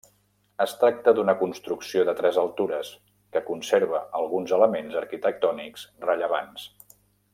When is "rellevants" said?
6.11-6.67